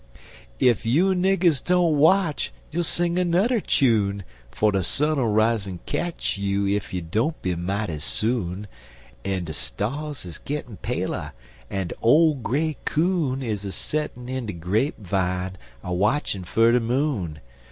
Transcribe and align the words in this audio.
Ef 0.59 0.83
you 0.83 1.09
niggers 1.09 1.63
don't 1.63 1.95
watch, 1.99 2.51
you'll 2.71 2.83
sing 2.83 3.17
anudder 3.19 3.59
chune, 3.63 4.23
Fer 4.49 4.71
de 4.71 4.83
sun'll 4.83 5.27
rise'n 5.27 5.77
ketch 5.85 6.39
you 6.39 6.67
ef 6.75 6.91
you 6.91 7.03
don't 7.03 7.39
be 7.43 7.53
mighty 7.53 7.99
soon; 7.99 8.65
En 9.23 9.43
de 9.45 9.53
stars 9.53 10.25
is 10.25 10.39
gittin' 10.43 10.77
paler, 10.77 11.33
en 11.69 11.89
de 11.89 11.95
ole 12.01 12.33
gray 12.33 12.77
coon 12.83 13.43
Is 13.43 13.63
a 13.63 13.71
settin' 13.71 14.27
in 14.27 14.47
de 14.47 14.53
grape 14.53 14.97
vine 14.97 15.55
a 15.83 15.93
watchin' 15.93 16.45
fer 16.45 16.71
de 16.71 16.79
moon. 16.79 17.39